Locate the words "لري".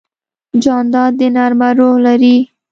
2.05-2.37